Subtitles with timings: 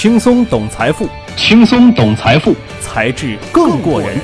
[0.00, 1.06] 轻松懂财富，
[1.36, 4.18] 轻松懂财富，才智更过人。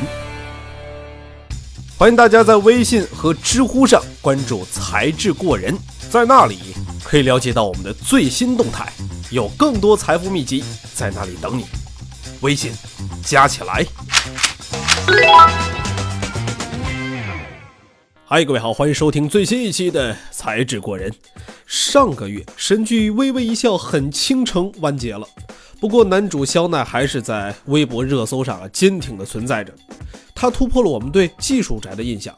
[1.98, 5.76] 欢迎大家在微信和知乎上关注“才智过人”，
[6.08, 6.60] 在那里
[7.04, 8.90] 可以了解到我们的最新动态，
[9.30, 11.66] 有更多财富秘籍在那里等你。
[12.40, 12.72] 微信
[13.22, 13.84] 加起来。
[18.24, 21.10] 嗨，各位好，欢迎收听最新一期的《才智过人》。
[21.66, 25.26] 上个月，神剧《微微一笑很倾城》完结了，
[25.80, 29.72] 不过男主肖奈还是在微博热搜上啊坚挺的存在着。
[30.34, 32.34] 他突破了我们对技术宅的印象，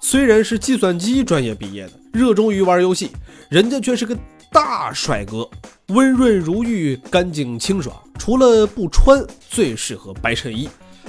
[0.00, 3.10] 虽然是计算机专业毕业的，热衷于玩游戏，
[3.48, 4.16] 人家却是个
[4.50, 5.48] 大帅哥，
[5.88, 7.94] 温润如玉，干净清爽。
[8.18, 10.68] 除了不穿，最适合白衬衣，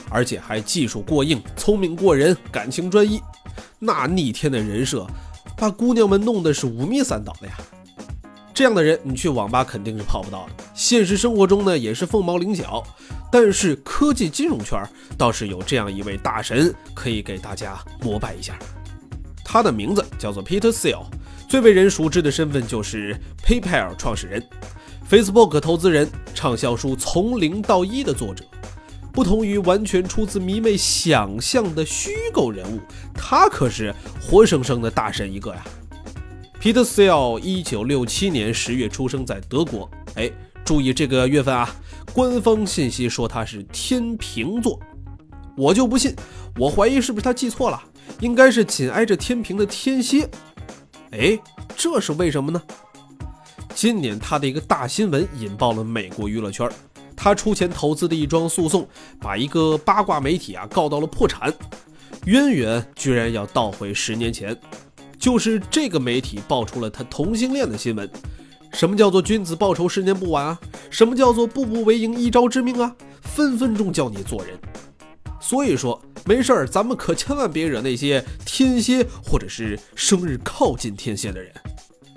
[0.09, 3.21] 而且还技术过硬，聪明过人，感情专一。
[3.79, 5.05] 那逆天的人设。
[5.57, 7.53] 把姑娘们弄得是五迷三道的呀！
[8.59, 10.65] 这样的人，你去网吧肯定是泡不到的。
[10.73, 12.83] 现实生活中呢，也是凤毛麟角。
[13.31, 14.77] 但是科技金融圈
[15.17, 18.59] 倒是有这样一位大神，可以给大家膜拜一下。
[19.45, 21.05] 他的名字叫做 Peter Thiel，
[21.47, 23.15] 最为人熟知的身份就是
[23.47, 24.45] PayPal 创始人、
[25.09, 28.43] Facebook 投资人、畅销书《从零到一》的作者。
[29.13, 32.81] 不同于完全出自迷妹想象的虚构人物，
[33.13, 35.63] 他可是活生生的大神一个呀。
[36.59, 39.89] 皮特·塞尔，一九六七年十月出生在德国。
[40.15, 40.29] 哎，
[40.65, 41.73] 注意这个月份啊！
[42.13, 44.77] 官方信息说他是天平座，
[45.55, 46.13] 我就不信，
[46.57, 47.81] 我怀疑是不是他记错了，
[48.19, 50.29] 应该是紧挨着天平的天蝎。
[51.11, 51.39] 哎，
[51.77, 52.61] 这是为什么呢？
[53.73, 56.69] 今年他的一个大新闻引爆了美国娱乐圈。
[57.15, 58.85] 他出钱投资的一桩诉讼，
[59.21, 61.53] 把一个八卦媒体啊告到了破产，
[62.25, 64.57] 渊源居然要倒回十年前，
[65.19, 68.09] 就是这个媒体爆出了他同性恋的新闻。
[68.71, 70.59] 什么叫做君子报仇十年不晚啊？
[70.89, 72.95] 什么叫做步步为营一朝之命啊？
[73.21, 74.57] 分分钟教你做人。
[75.41, 81.51] 所以说，没事儿，咱们可千万别惹那些天蝎或者是生日靠近天蝎的人，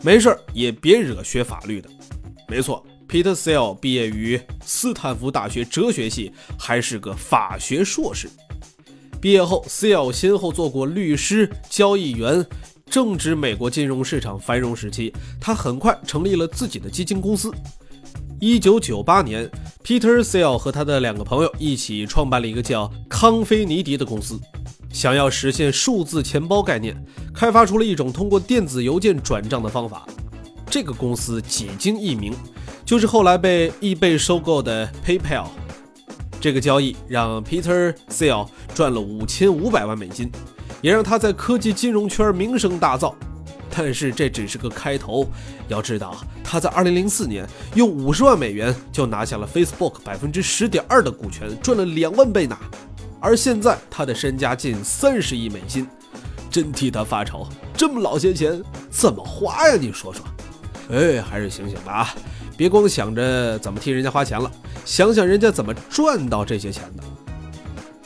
[0.02, 1.88] 没事儿也别惹学法律的。
[2.48, 2.84] 没错。
[3.08, 8.26] Peter Thiel 毕业于斯坦福大学哲学系，还是个法学硕士。
[9.20, 12.46] 毕业后，Thiel 先后做过律师、交易员。
[12.92, 15.10] 正值美国金融市场繁荣时期，
[15.40, 17.50] 他很快成立了自己的基金公司。
[18.38, 19.50] 1998年
[19.82, 24.38] ，Peter Thiel 和他的两个朋友一起创办了一个叫康菲尼迪的公司，
[24.92, 26.94] 想要实现数字钱包概念，
[27.34, 30.06] 开发出了一种通过电子邮件转账的方法。
[30.66, 32.34] 这个公司几经易名。
[32.84, 35.46] 就是后来被易贝收购的 PayPal，
[36.38, 40.30] 这个交易让 Peter Thiel 赚了五千五百万美金，
[40.82, 43.14] 也让他在科技金融圈名声大噪。
[43.74, 45.26] 但是这只是个开头，
[45.66, 52.54] 要知道他在二零零四年用五十万美元就拿下了 Facebook 百分之十点二的股权，赚了两万倍呢。
[53.18, 55.88] 而现在他的身家近三十亿美金，
[56.50, 59.76] 真替他发愁，这么老些钱怎么花呀？
[59.80, 60.22] 你说说，
[60.90, 62.14] 哎，还是醒醒吧啊！
[62.54, 64.50] 别光想着怎么替人家花钱了，
[64.84, 67.02] 想想人家怎么赚到这些钱的。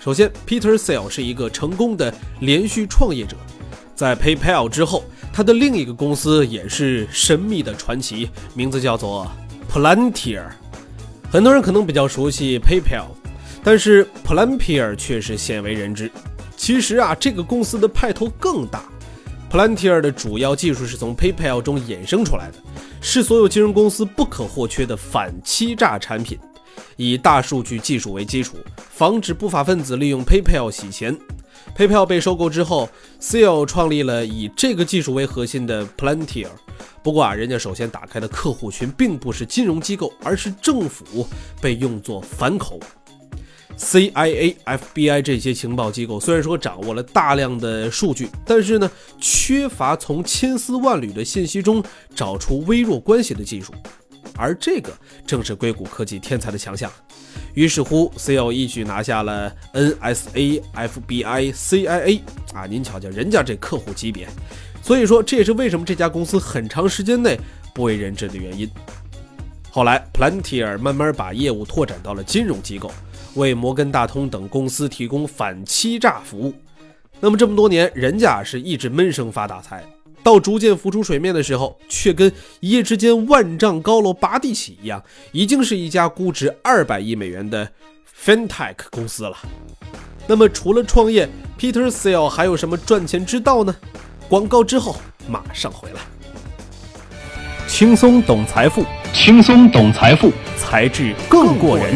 [0.07, 3.37] 首先，Peter Thiel 是一个成功的连续创业者，
[3.93, 5.03] 在 PayPal 之后，
[5.33, 9.29] 他的另一个公司也是神秘的传奇，名字叫做
[9.69, 10.45] Palantir。
[11.29, 13.07] 很多人可能比较熟悉 PayPal，
[13.65, 16.09] 但是 Palantir 却是鲜为人知。
[16.57, 18.85] 其实啊，这个公司的派头更大。
[19.51, 22.59] Palantir 的主要技术是从 PayPal 中衍生出来的。
[23.01, 26.39] 是所有金融公司不可或缺的反欺诈产品，
[26.97, 31.17] 以大数据技术为基础，防止不法分子利用 PayPal 洗钱。
[31.77, 32.89] PayPal 被收购之后
[33.21, 36.49] ，Thiel 创立了以这个技术为核心的 Palantir。
[37.03, 41.27] 不过啊，人家首先打开的客户群并不是金融机构，而是政府，
[41.61, 42.81] 被用作反口。
[43.79, 51.85] CIA、FBI 这些情报机构虽然说掌握了大量的数据，但是呢，缺乏从千丝万缕的信息中
[52.15, 53.75] 找出微弱关系的技术，
[54.37, 54.93] 而这个
[55.27, 56.91] 正是硅谷科技天才的强项。
[57.55, 62.21] 于是乎，CEO 一举拿下了 NSA、FBI、CIA
[62.55, 64.29] 啊，您瞧瞧人家这客户级别，
[64.83, 67.39] 所以说这也是为什么这家公司很长时间内
[67.75, 68.69] 不为人知的原因。
[69.71, 72.91] 后来，Palantir 慢慢把业务拓展到了金融机构。
[73.35, 76.55] 为摩根大通等公司提供反欺诈服务，
[77.21, 79.85] 那么这么多年，人家是一直闷声发大财，
[80.27, 85.01] 到逐渐浮出水面的时候，却跟一夜之间万丈高楼拔地起一样，
[85.31, 87.71] 已经是一家估值二百亿美元的
[88.25, 89.39] FinTech 公司了。
[90.27, 93.77] 那么除了创业，Peter Thiel 还有什么赚钱之道呢？
[94.29, 94.97] 广告之后
[95.29, 96.01] 马上回来。
[97.69, 98.85] 轻松懂财富，
[99.15, 101.95] 轻松懂财富，才智更过人。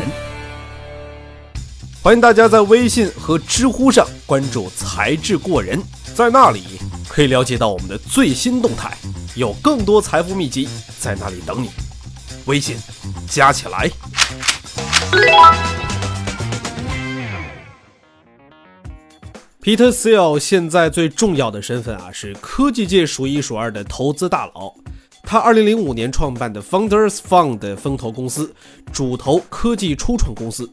[2.00, 5.82] 欢迎大家在微信和知乎上关注“才智过人”，
[6.14, 6.62] 在那里
[7.20, 8.96] 可以了解到我们的最新动态，
[9.34, 10.66] 有更多财富秘籍
[10.98, 11.68] 在那里等你。
[12.46, 12.78] 微信
[13.28, 13.90] 加起来。
[19.62, 24.72] Peter Thiel 现在最重要的身份啊，是科技界数一数二的投资大佬。
[25.22, 28.54] 他2005年创办的 Founders Fund 风投公司，
[28.90, 30.72] 主投科技初创公司。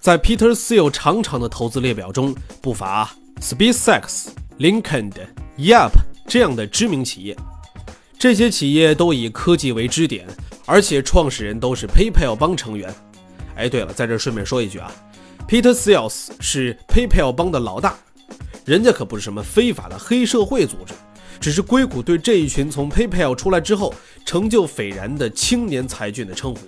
[0.00, 4.28] 在 Peter Thiel 长长的投资列表中，不乏 SpaceX、
[4.58, 5.12] LinkedIn、
[5.58, 5.90] Yap
[6.28, 7.36] 这样的知名企业。
[8.16, 10.24] 这些企业都以科技为支点，
[10.64, 12.94] 而且创始人都是 PayPal 帮成员。
[13.56, 14.88] 哎，对了，在这顺便说一句啊
[15.48, 16.08] ，Peter Thiel
[16.38, 17.96] 是 PayPal 帮的老大，
[18.64, 20.94] 人家可不是什么非法的黑社会组织，
[21.40, 23.92] 只是硅谷对这一群从 PayPal 出来之后
[24.24, 26.60] 成就斐然的青年才俊的称呼。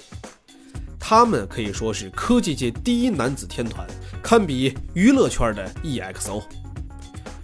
[0.98, 3.86] 他们可以说是科技界第一男子天团，
[4.20, 6.42] 堪比娱乐圈的 EXO。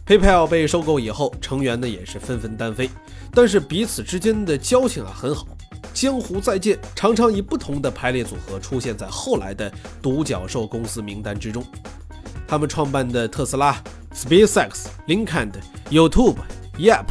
[0.06, 2.88] PayPal 被收购以后，成员呢也是纷纷单飞，
[3.32, 5.48] 但是彼此之间的交情啊很好。
[5.92, 11.64] 江湖再见，常常以不同的排列组合出现在后来的独角兽公司名单之中。
[12.46, 13.82] 他们创办的特斯拉、
[14.14, 15.50] SpaceX、LinkedIn、
[15.90, 16.36] YouTube、
[16.78, 17.06] Yap、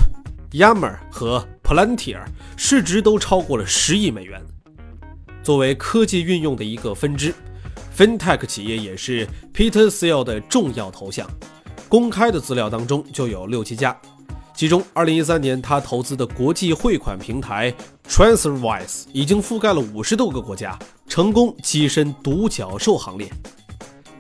[0.52, 2.24] Yammer 和 Plantier
[2.56, 4.42] 市值都超过了十亿美元。
[5.44, 7.34] 作为科技运用的一个分支
[7.98, 11.30] ，FinTech 企业也是 Peter Thiel 的重要头像。
[11.88, 13.96] 公开的资料当中就有六七家，
[14.56, 17.74] 其中2013年他投资的国际汇款平台
[18.10, 20.78] TransferWise 已经覆盖了五十多个国家，
[21.08, 23.32] 成功跻身独角兽行列。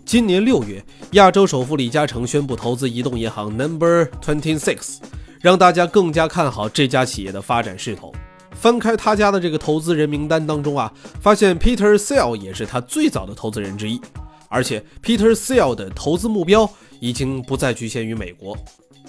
[0.05, 0.83] 今年六月，
[1.13, 4.97] 亚洲首富李嘉诚宣布投资移动银行 Number Twenty Six，
[5.41, 8.13] 让大家更加看好这家企业的发展势头。
[8.51, 13.99] 翻开他家的这个投资人名单当中啊，发现 Peter Thiel 也是他最早的投资人之一，
[14.47, 16.69] 而且 Peter Thiel 的投资目标
[17.05, 18.57] 已经不再局限于美国。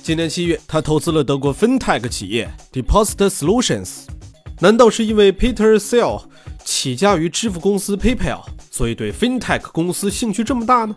[0.02, 4.04] 今年七月，他投资了德国 FinTech 企业 Deposit Solutions。
[4.60, 6.22] 难道是因为 Peter Thiel
[6.62, 10.94] 起家于支付公司 PayPal，所以对 FinTech 公司兴趣这么大呢？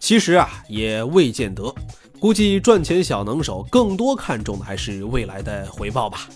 [0.00, 1.74] 其实啊，也未见得。
[2.18, 6.26] 估计赚钱小能手更多看重的还是未来的回报吧。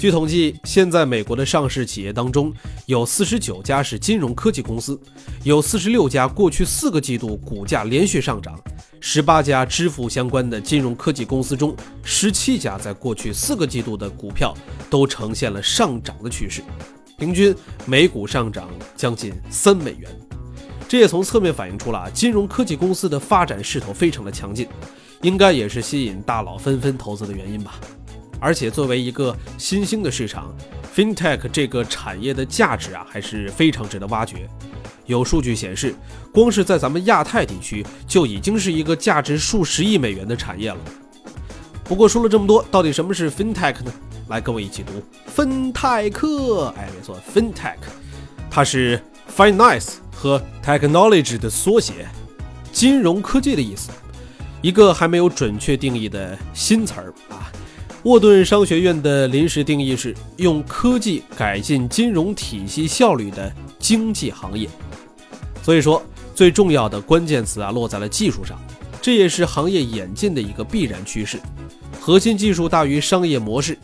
[0.00, 2.50] 据统计，现在美国的上市企业当中，
[2.86, 4.98] 有四十九家是金融科技公司，
[5.42, 8.58] 有四十六家过去四个季度股价连续上涨，
[8.98, 14.54] 十八家支付相关的金融科技公司中，十七家在过去四个季度的股票
[14.88, 16.62] 都呈现了上涨的趋势，
[17.18, 17.54] 平均
[17.84, 20.10] 每股上涨将近三美元。
[20.88, 24.66] 这也从侧面反映出了金融科技公司的发展势头非常的强劲，
[25.20, 27.78] 应该也是吸引大佬纷纷投资的原因吧。
[28.40, 30.52] 而且作为一个新兴的市场
[30.94, 34.48] ，FinTech 这个产业的价值啊还是非常值得挖掘。
[35.06, 35.94] 有数据显示，
[36.32, 40.78] 光是在咱们亚太地区就已经是一个价值数十亿美元的产业了。
[41.84, 43.92] 不过说了这么多，到底什么是 FinTech 呢？
[44.28, 44.92] 来，跟我一起读
[45.26, 46.72] 芬泰克。
[46.78, 47.78] 哎，没错，FinTech，
[48.48, 49.02] 它是
[49.36, 52.06] Finance 和 Technology 的缩写，
[52.72, 53.90] 金融科技的意思，
[54.62, 57.50] 一个还没有准确定义的新词儿啊。
[58.04, 64.66] 沃顿商学院的临时定义是用科技改进金融体系效率的经济行业。
[65.62, 66.02] 所以说，
[66.34, 68.58] 最重要的关键词啊落在了技术上，
[69.02, 71.38] 这也是行业演进的一个必然趋势。
[72.00, 73.76] 核心技术大于商业模式。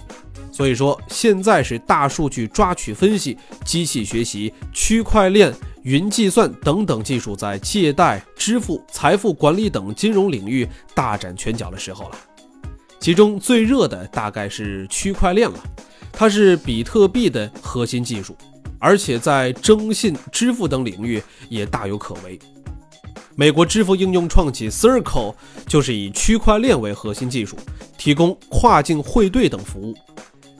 [0.50, 12.16] 所以说，现在是大数据抓取分析、机器学习、区块链、云计算等等技术在借贷、支付、财富管理等金融领域大展拳脚的时候了。
[12.98, 15.58] 其中最热的大概是区块链了，
[16.12, 18.36] 它是比特币的核心技术，
[18.78, 22.38] 而且在征信、支付等领域也大有可为。
[23.36, 25.34] 美国支付应用创企 Circle
[25.66, 27.56] 就是以区块链为核心技术，
[27.98, 29.94] 提供跨境汇兑等服务。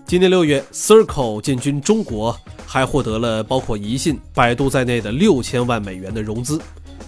[0.04, 6.60] 今年六月，Circle 进军中国，还获得了包括宜信、百度在内的六千万美元的融资，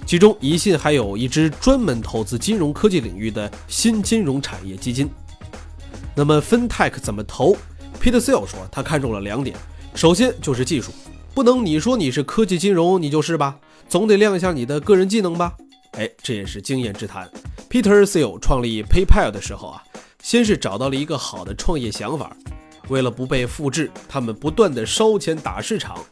[0.08, 5.06] 其中宜信还有一支专门投资金融科技领域的新金融产业基金。
[6.16, 7.54] 那么，FinTech 怎么投
[8.00, 9.54] ？Peter Thiel 说，他看中了两点，
[9.94, 10.92] 首先就是技术，
[11.34, 15.52] 不能你说你是科技金融，你就是吧，总得亮一下你的个人技能吧。
[15.90, 17.30] 哎，这也是经验之谈。
[17.68, 19.82] Peter Thiel 创立 PayPal 的时候啊，
[20.22, 22.34] 先是找到了一个好的创业想法，
[22.88, 26.02] 为了不被复制，他们不断的烧钱打市场，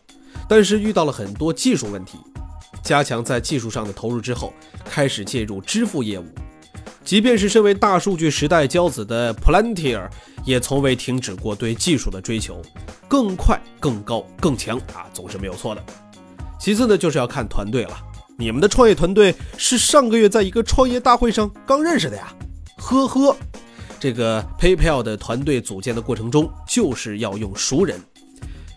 [0.47, 2.19] 但是遇到了很多技术问题，
[2.87, 6.25] 加强在技术上的投入之后，开始介入支付业务。
[7.05, 10.09] 即便是身为大数据时代骄子的 Plantier，
[10.45, 12.63] 也从未停止过对技术的追求。
[13.09, 15.83] 更快、更高、更强啊，总是没有错的。
[16.61, 17.99] 其次呢，就是要看团队了。
[18.39, 22.33] 你们的创业团队是上个月在一个创业大会上刚认识的呀？
[22.77, 23.37] 呵呵，
[23.99, 28.01] 这个 PayPal 的团队组建的过程中，就是要用熟人。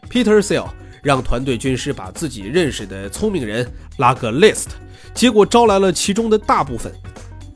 [0.10, 0.68] Peter Thiel
[1.02, 4.68] 让团队军师把自己认识的聪明人拉个 list，
[5.14, 6.94] 结果招来了其中的大部分。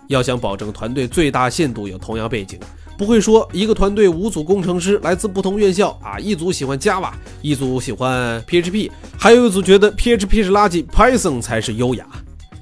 [0.07, 2.59] 要想保证团队最大限度有同样背景。
[2.95, 12.05] 不会说一个团队五组工程师来自不同院校啊，一组喜欢 Java，一组喜欢 PHP，还有一组觉得 PHP 是垃圾，Python 才是优雅。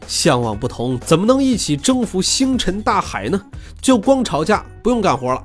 [0.08, 3.42] 向往不同，怎么能一起征服星辰大海呢？
[3.82, 5.44] 就光吵架不用干活了。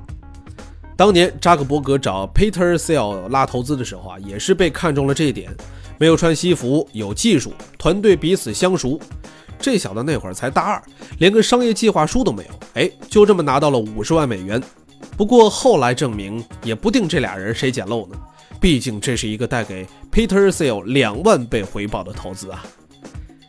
[0.96, 5.54] 当年扎克伯格找 Peter Thiel 拉投资的时候啊，也是被看中了这一点：
[5.98, 8.98] 没有穿西服，有技术，团队彼此相熟。
[9.58, 10.82] 这小子那会儿才大二，
[11.18, 14.62] 连个商业计划书都没有，哎，就这么拿到了五十万美元。
[15.18, 18.16] 不过后来证明，也不定这俩人谁捡漏呢。
[18.58, 22.64] 毕竟这是一个带给 Peter Thiel 两万倍回报的投资啊。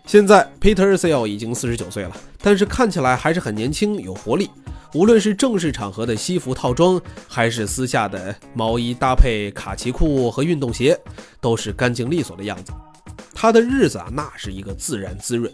[0.08, 4.50] 现在 Peter Thiel 已经四十九岁了，但是看起来还是很年轻有活力。
[4.94, 10.98] 无论是正式场合的西服套装，还是私下的毛衣搭配卡其裤和运动鞋，
[11.42, 12.72] 都是干净利索的样子。
[13.34, 15.54] 他的日子啊，那是一个自然滋润。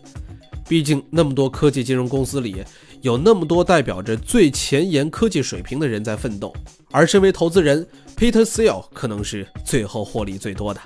[0.69, 2.63] 毕竟，那么多科技金融公司里，
[3.01, 6.53] 有那么多代表着最前沿科技水平的人在奋斗，
[6.91, 10.79] 而身为投资人，Peter Thiel 可能是最后获利最多的。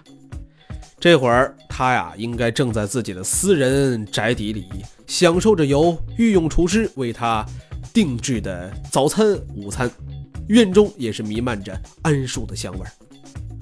[0.99, 4.67] 这会儿，他呀，应该正在自己的私人宅邸里，
[5.05, 7.45] 享受着由御用厨师为他
[7.93, 9.89] 定制的早餐、午餐，
[10.47, 12.91] 院中也是弥漫着桉树的香味儿。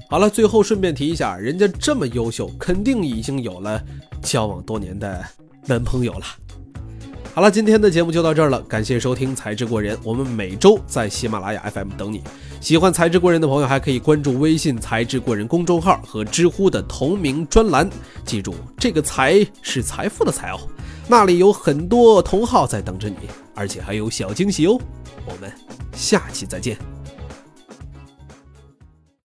[0.09, 3.83] 好了，最后顺便提一下，人家这么优秀，肯定已经有了
[4.21, 5.25] 交往多年的。
[5.67, 6.25] 男朋友了。
[7.35, 12.23] 好了，今天的节目就到这儿了，感谢收听《才智过人》，我们每周在喜马拉雅 FM 等你。
[12.61, 17.89] 喜欢《才智过人》的朋友，还可以关注微信“才智过人”公众号和知乎的同名专栏。
[18.23, 20.59] 记住，这个“财”是财富的“财”哦，
[21.09, 23.17] 那里有很多同号在等着你，
[23.53, 24.79] 而且还有小惊喜哦。
[25.25, 25.51] 我们
[25.93, 26.77] 下期再见。